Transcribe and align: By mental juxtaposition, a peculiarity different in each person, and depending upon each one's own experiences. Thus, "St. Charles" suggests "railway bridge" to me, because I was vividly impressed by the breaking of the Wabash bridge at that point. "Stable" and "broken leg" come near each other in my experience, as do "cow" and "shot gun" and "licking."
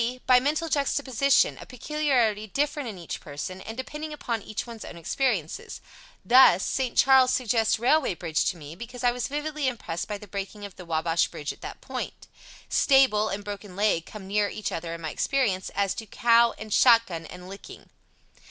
By 0.25 0.39
mental 0.39 0.67
juxtaposition, 0.67 1.59
a 1.59 1.67
peculiarity 1.67 2.47
different 2.47 2.89
in 2.89 2.97
each 2.97 3.21
person, 3.21 3.61
and 3.61 3.77
depending 3.77 4.11
upon 4.11 4.41
each 4.41 4.65
one's 4.65 4.83
own 4.83 4.97
experiences. 4.97 5.79
Thus, 6.25 6.65
"St. 6.65 6.97
Charles" 6.97 7.31
suggests 7.31 7.77
"railway 7.77 8.15
bridge" 8.15 8.45
to 8.45 8.57
me, 8.57 8.75
because 8.75 9.03
I 9.03 9.11
was 9.11 9.27
vividly 9.27 9.67
impressed 9.67 10.07
by 10.07 10.17
the 10.17 10.25
breaking 10.25 10.65
of 10.65 10.75
the 10.75 10.85
Wabash 10.85 11.27
bridge 11.27 11.53
at 11.53 11.61
that 11.61 11.81
point. 11.81 12.25
"Stable" 12.67 13.29
and 13.29 13.43
"broken 13.43 13.75
leg" 13.75 14.07
come 14.07 14.25
near 14.25 14.49
each 14.49 14.71
other 14.71 14.91
in 14.95 15.01
my 15.01 15.11
experience, 15.11 15.69
as 15.75 15.93
do 15.93 16.07
"cow" 16.07 16.55
and 16.57 16.73
"shot 16.73 17.05
gun" 17.05 17.27
and 17.27 17.47
"licking." 17.47 17.91